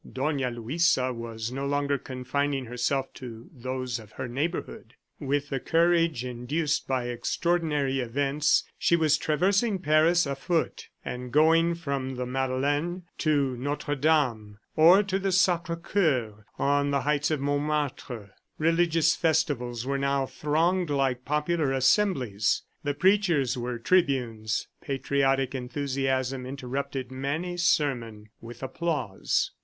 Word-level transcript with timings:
Dona 0.11 0.49
Luisa 0.49 1.13
was 1.13 1.51
no 1.51 1.67
longer 1.67 1.99
confining 1.99 2.65
herself 2.65 3.13
to 3.13 3.47
those 3.53 3.99
of 3.99 4.13
her 4.13 4.27
neighborhood. 4.27 4.95
With 5.19 5.49
the 5.51 5.59
courage 5.59 6.25
induced 6.25 6.87
by 6.87 7.09
extraordinary 7.09 7.99
events, 7.99 8.63
she 8.79 8.95
was 8.95 9.19
traversing 9.19 9.77
Paris 9.77 10.25
afoot 10.25 10.89
and 11.05 11.31
going 11.31 11.75
from 11.75 12.15
the 12.15 12.25
Madeleine 12.25 13.03
to 13.19 13.55
Notre 13.57 13.93
Dame, 13.93 14.57
or 14.75 15.03
to 15.03 15.19
the 15.19 15.31
Sacre 15.31 15.75
Coeur 15.75 16.47
on 16.57 16.89
the 16.89 17.01
heights 17.01 17.29
of 17.29 17.39
Montmartre. 17.39 18.31
Religious 18.57 19.15
festivals 19.15 19.85
were 19.85 19.99
now 19.99 20.25
thronged 20.25 20.89
like 20.89 21.25
popular 21.25 21.71
assemblies. 21.71 22.63
The 22.83 22.95
preachers 22.95 23.55
were 23.55 23.77
tribunes. 23.77 24.67
Patriotic 24.81 25.53
enthusiasm 25.53 26.47
interrupted 26.47 27.11
many 27.11 27.55
sermon 27.55 28.29
with 28.41 28.63
applause. 28.63 29.51